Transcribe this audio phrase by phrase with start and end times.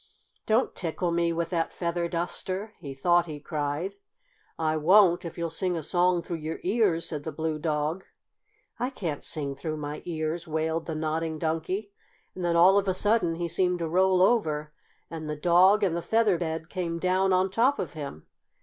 [0.47, 3.93] "Don't tickle me with that feather duster!" he thought he cried.
[4.57, 8.05] "I won't if you'll sing a song through your ears," said the Blue Dog.
[8.79, 11.91] "I can't sing through my ears," wailed the Nodding Donkey,
[12.33, 14.73] and then of a sudden he seemed to roll over
[15.11, 18.25] and the dog and the feather bed came down on top of him.